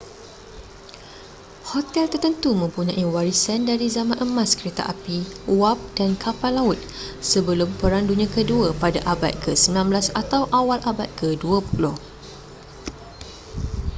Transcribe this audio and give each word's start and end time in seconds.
hotel 1.71 2.05
tertentu 2.13 2.49
mempunyai 2.61 3.05
warisan 3.15 3.59
dari 3.69 3.85
zaman 3.97 4.17
emas 4.25 4.49
kereta 4.59 4.83
api 4.93 5.17
wap 5.59 5.77
dan 5.97 6.11
kapal 6.23 6.53
laut 6.57 6.79
sebelum 7.29 7.69
perang 7.79 8.05
dunia 8.11 8.25
kedua 8.35 8.67
pada 8.83 8.97
abad 9.13 9.33
ke-19 9.43 9.77
atau 10.21 10.41
awal 10.59 10.79
abad 10.91 11.09
ke-20 11.21 11.85